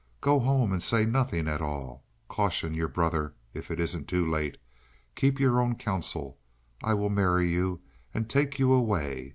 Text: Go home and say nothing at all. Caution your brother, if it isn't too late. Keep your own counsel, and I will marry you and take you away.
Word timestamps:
Go 0.19 0.39
home 0.39 0.71
and 0.73 0.81
say 0.81 1.05
nothing 1.05 1.47
at 1.47 1.61
all. 1.61 2.03
Caution 2.27 2.73
your 2.73 2.87
brother, 2.87 3.35
if 3.53 3.69
it 3.69 3.79
isn't 3.79 4.07
too 4.07 4.27
late. 4.27 4.57
Keep 5.13 5.39
your 5.39 5.61
own 5.61 5.75
counsel, 5.75 6.39
and 6.81 6.89
I 6.91 6.93
will 6.95 7.11
marry 7.11 7.49
you 7.49 7.81
and 8.11 8.27
take 8.27 8.57
you 8.57 8.73
away. 8.73 9.29